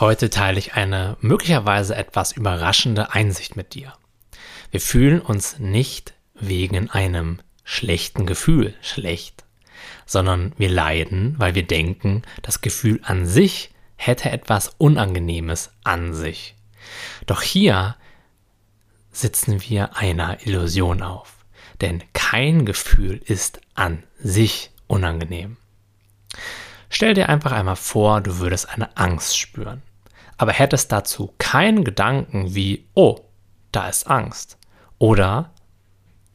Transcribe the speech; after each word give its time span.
Heute 0.00 0.30
teile 0.30 0.60
ich 0.60 0.74
eine 0.74 1.16
möglicherweise 1.20 1.96
etwas 1.96 2.30
überraschende 2.30 3.14
Einsicht 3.14 3.56
mit 3.56 3.74
dir. 3.74 3.94
Wir 4.70 4.80
fühlen 4.80 5.20
uns 5.20 5.58
nicht 5.58 6.14
wegen 6.34 6.88
einem 6.88 7.40
schlechten 7.64 8.24
Gefühl 8.24 8.74
schlecht, 8.80 9.44
sondern 10.06 10.54
wir 10.56 10.68
leiden, 10.68 11.34
weil 11.38 11.56
wir 11.56 11.66
denken, 11.66 12.22
das 12.42 12.60
Gefühl 12.60 13.00
an 13.02 13.26
sich 13.26 13.74
hätte 13.96 14.30
etwas 14.30 14.68
Unangenehmes 14.78 15.72
an 15.82 16.14
sich. 16.14 16.54
Doch 17.26 17.42
hier 17.42 17.96
sitzen 19.10 19.60
wir 19.62 19.96
einer 19.96 20.46
Illusion 20.46 21.02
auf, 21.02 21.44
denn 21.80 22.04
kein 22.12 22.66
Gefühl 22.66 23.20
ist 23.24 23.60
an 23.74 24.04
sich 24.20 24.70
unangenehm. 24.86 25.56
Stell 26.88 27.14
dir 27.14 27.28
einfach 27.28 27.50
einmal 27.50 27.76
vor, 27.76 28.20
du 28.20 28.38
würdest 28.38 28.68
eine 28.70 28.96
Angst 28.96 29.36
spüren, 29.36 29.82
aber 30.38 30.52
hättest 30.52 30.92
dazu 30.92 31.34
keinen 31.38 31.84
Gedanken 31.84 32.54
wie, 32.54 32.86
oh, 32.94 33.18
da 33.72 33.88
ist 33.88 34.08
Angst 34.08 34.56
oder 34.98 35.50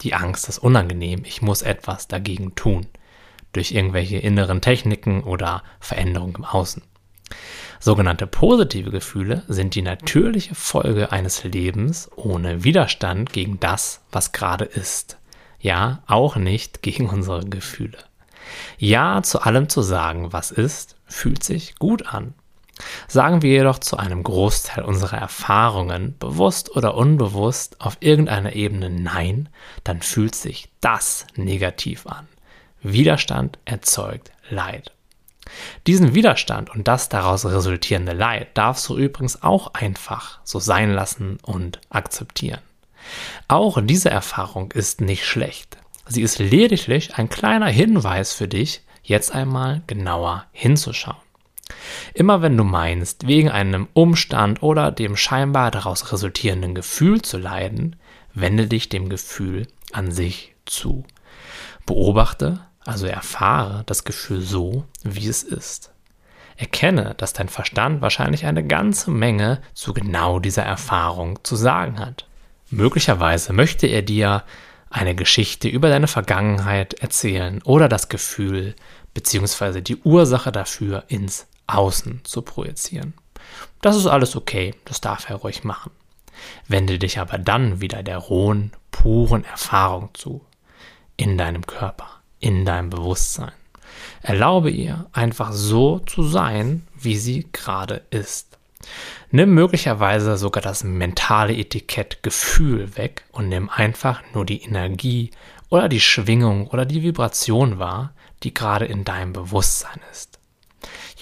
die 0.02 0.13
Angst 0.13 0.49
ist 0.49 0.59
unangenehm, 0.59 1.23
ich 1.26 1.41
muss 1.41 1.62
etwas 1.62 2.07
dagegen 2.07 2.55
tun, 2.55 2.88
durch 3.53 3.71
irgendwelche 3.71 4.17
inneren 4.17 4.62
Techniken 4.62 5.23
oder 5.23 5.63
Veränderungen 5.79 6.35
im 6.35 6.45
Außen. 6.45 6.84
Sogenannte 7.79 8.27
positive 8.27 8.91
Gefühle 8.91 9.43
sind 9.48 9.76
die 9.76 9.81
natürliche 9.81 10.55
Folge 10.55 11.12
eines 11.12 11.43
Lebens 11.43 12.09
ohne 12.15 12.63
Widerstand 12.63 13.31
gegen 13.31 13.59
das, 13.59 14.01
was 14.12 14.31
gerade 14.31 14.65
ist. 14.65 15.17
Ja, 15.59 16.04
auch 16.07 16.35
nicht 16.35 16.81
gegen 16.81 17.09
unsere 17.09 17.45
Gefühle. 17.45 17.98
Ja 18.77 19.23
zu 19.23 19.41
allem 19.41 19.70
zu 19.70 19.81
sagen, 19.81 20.34
was 20.34 20.51
ist, 20.51 20.98
fühlt 21.05 21.43
sich 21.43 21.76
gut 21.76 22.07
an. 22.07 22.34
Sagen 23.08 23.41
wir 23.41 23.52
jedoch 23.52 23.80
zu 23.80 23.98
einem 23.98 24.23
Großteil 24.23 24.84
unserer 24.84 25.18
Erfahrungen, 25.18 26.16
bewusst 26.18 26.76
oder 26.76 26.96
unbewusst, 26.96 27.80
auf 27.80 27.98
irgendeiner 27.99 28.54
Ebene 28.54 28.90
Nein, 28.90 29.49
dann 29.84 30.02
fühlt 30.02 30.35
sich 30.35 30.70
das 30.82 31.27
negativ 31.35 32.07
an. 32.07 32.27
Widerstand 32.82 33.60
erzeugt 33.65 34.32
Leid. 34.49 34.91
Diesen 35.88 36.15
Widerstand 36.15 36.70
und 36.70 36.88
das 36.88 37.10
daraus 37.10 37.46
resultierende 37.46 38.13
Leid 38.13 38.57
darfst 38.57 38.87
du 38.90 38.98
übrigens 38.98 39.43
auch 39.43 39.74
einfach 39.74 40.40
so 40.43 40.60
sein 40.60 40.91
lassen 40.91 41.37
und 41.43 41.80
akzeptieren. 41.90 42.62
Auch 43.48 43.80
diese 43.84 44.10
Erfahrung 44.10 44.71
ist 44.71 45.02
nicht 45.02 45.26
schlecht. 45.26 45.77
Sie 46.08 46.21
ist 46.21 46.40
lediglich 46.40 47.15
ein 47.15 47.30
kleiner 47.30 47.68
Hinweis 47.68 48.34
für 48.34 48.48
dich, 48.48 48.82
jetzt 49.04 49.34
einmal 49.34 49.82
genauer 49.87 50.46
hinzuschauen. 50.52 51.23
Immer 52.13 52.41
wenn 52.41 52.57
du 52.57 52.63
meinst, 52.63 53.27
wegen 53.27 53.49
einem 53.49 53.88
Umstand 53.93 54.62
oder 54.63 54.91
dem 54.91 55.16
scheinbar 55.16 55.71
daraus 55.71 56.12
resultierenden 56.12 56.76
Gefühl 56.76 57.21
zu 57.21 57.38
leiden, 57.38 57.96
wende 58.34 58.68
dich 58.68 58.90
dem 58.90 59.10
Gefühl 59.10 59.68
an 59.91 60.12
sich 60.12 60.55
zu. 60.65 61.05
Beobachte, 61.85 62.62
also 62.85 63.07
erfahre 63.07 63.84
das 63.85 64.03
Gefühl 64.03 64.41
so, 64.41 64.85
wie 65.03 65.28
es 65.28 65.44
ist. 65.44 65.91
Erkenne, 66.56 67.16
dass 67.18 67.34
dein 67.34 67.50
Verstand 67.50 68.02
wahrscheinlich 68.02 68.46
eine 68.46 68.66
ganze 68.66 69.09
Menge 69.09 69.62
zu 69.74 69.94
genau 69.94 70.40
dieser 70.40 70.63
Erfahrung 70.63 71.40
zu 71.44 71.56
sagen 71.56 72.00
hat. 72.00 72.28
Möglicherweise 72.69 73.53
möchte 73.53 73.88
er 73.88 74.02
dir 74.02 74.44
eine 74.90 75.16
Geschichte 75.16 75.68
über 75.68 75.90
deine 75.90 76.08
Vergangenheit 76.08 76.94
erzählen 76.96 77.62
oder 77.63 77.90
das 77.90 78.09
Gefühl 78.09 78.75
bzw. 79.13 79.81
die 79.81 79.97
Ursache 79.97 80.52
dafür 80.52 81.06
ins 81.08 81.47
Außen 81.67 82.22
zu 82.23 82.41
projizieren. 82.41 83.13
Das 83.81 83.95
ist 83.95 84.07
alles 84.07 84.35
okay, 84.35 84.73
das 84.85 85.01
darf 85.01 85.29
er 85.29 85.38
ruhig 85.38 85.63
machen. 85.63 85.91
Wende 86.67 86.97
dich 86.97 87.19
aber 87.19 87.38
dann 87.38 87.81
wieder 87.81 88.03
der 88.03 88.17
rohen, 88.17 88.72
puren 88.91 89.44
Erfahrung 89.45 90.09
zu, 90.13 90.45
in 91.17 91.38
deinem 91.38 91.66
Körper 91.66 92.23
in 92.44 92.66
deinem 92.66 92.90
Bewusstsein. 92.90 93.53
Erlaube 94.22 94.69
ihr 94.69 95.07
einfach 95.13 95.53
so 95.53 96.00
zu 96.00 96.23
sein, 96.23 96.85
wie 97.00 97.16
sie 97.16 97.47
gerade 97.53 98.03
ist. 98.09 98.57
Nimm 99.31 99.53
möglicherweise 99.53 100.35
sogar 100.38 100.62
das 100.62 100.84
mentale 100.84 101.56
Etikett 101.56 102.22
Gefühl 102.22 102.97
weg 102.97 103.23
und 103.31 103.47
nimm 103.47 103.69
einfach 103.69 104.22
nur 104.34 104.46
die 104.46 104.62
Energie 104.62 105.31
oder 105.69 105.88
die 105.88 106.02
Schwingung 106.02 106.68
oder 106.68 106.85
die 106.85 107.02
Vibration 107.02 107.79
wahr, 107.79 108.13
die 108.44 108.53
gerade 108.53 108.85
in 108.85 109.06
deinem 109.06 109.31
Bewusstsein 109.31 110.02
ist. 110.12 110.38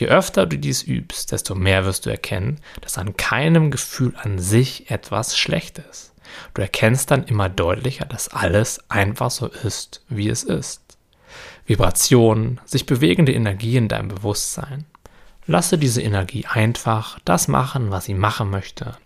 Je 0.02 0.08
öfter 0.08 0.48
du 0.48 0.58
dies 0.58 0.82
übst, 0.82 1.32
desto 1.32 1.54
mehr 1.54 1.86
wirst 1.86 2.08
du 2.08 2.10
erkennen, 2.10 2.60
dass 2.82 2.98
an 2.98 3.16
keinem 3.18 3.70
Gefühl 3.70 4.16
an 4.18 4.40
sich 4.40 4.90
etwas 4.90 5.38
schlecht 5.38 5.78
ist. 5.78 6.14
Du 6.56 6.64
erkennst 6.64 7.12
dann 7.12 7.26
immer 7.26 7.50
deutlicher, 7.50 8.06
dass 8.06 8.28
alles 8.28 8.84
einfach 8.90 9.30
so 9.30 9.46
ist, 9.46 10.04
wie 10.10 10.28
es 10.28 10.42
ist. 10.42 10.82
Vibrationen, 11.68 12.60
sich 12.66 12.88
bewegende 12.88 13.32
Energie 13.32 13.78
in 13.78 13.90
deinem 13.90 14.08
Bewusstsein. 14.08 14.86
Lasse 15.46 15.78
diese 15.78 16.02
Energie 16.02 16.48
einfach 16.48 17.20
das 17.24 17.48
machen, 17.48 17.92
was 17.92 18.06
sie 18.06 18.16
machen 18.16 18.50
möchte. 18.50 18.98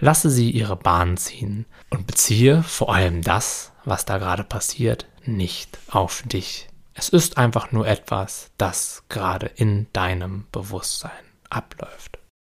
Lasse 0.00 0.30
sie 0.30 0.50
ihre 0.50 0.74
Bahn 0.74 1.16
ziehen 1.16 1.64
und 1.90 2.08
beziehe 2.08 2.64
vor 2.64 2.92
allem 2.92 3.22
das, 3.22 3.70
was 3.84 4.04
da 4.04 4.18
gerade 4.18 4.42
passiert, 4.42 5.06
nicht 5.24 5.78
auf 5.88 6.24
dich. 6.26 6.66
Es 6.94 7.08
ist 7.08 7.38
einfach 7.38 7.72
nur 7.72 7.86
etwas, 7.86 8.50
das 8.56 9.02
gerade 9.08 9.46
in 9.46 9.88
deinem 9.92 10.46
Bewusstsein 10.52 11.10
abläuft. 11.50 12.18